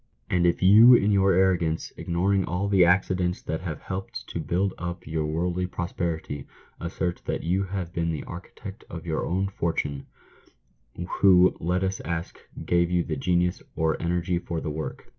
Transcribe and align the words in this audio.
And 0.31 0.47
if 0.47 0.63
you, 0.63 0.95
in 0.95 1.11
your 1.11 1.31
arrogance, 1.33 1.93
ignoring 1.95 2.43
all 2.43 2.67
the 2.67 2.83
accidents 2.83 3.39
that 3.43 3.61
have 3.61 3.81
helped 3.81 4.25
to 4.29 4.39
build 4.39 4.73
up 4.79 5.05
your 5.05 5.27
worldly 5.27 5.67
prosperity, 5.67 6.47
assert 6.79 7.21
that 7.25 7.43
you 7.43 7.65
have 7.65 7.93
been 7.93 8.09
the 8.11 8.23
"architect 8.23 8.83
of 8.89 9.05
your 9.05 9.23
own 9.23 9.47
fortune," 9.47 10.07
who, 11.19 11.55
let 11.59 11.83
us 11.83 11.99
ask, 11.99 12.39
gave 12.65 12.89
you 12.89 13.03
the 13.03 13.15
genius 13.15 13.61
or 13.75 13.95
energy 14.01 14.39
for 14.39 14.59
the 14.59 14.71
work 14.71 15.07